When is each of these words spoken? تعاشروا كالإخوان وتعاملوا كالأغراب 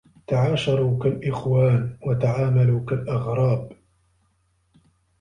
تعاشروا 0.27 0.99
كالإخوان 0.99 1.97
وتعاملوا 2.07 2.85
كالأغراب 2.85 3.71